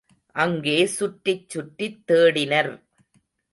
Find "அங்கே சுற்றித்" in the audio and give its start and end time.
0.35-1.49